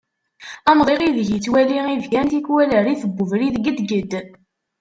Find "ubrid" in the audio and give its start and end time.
3.21-3.55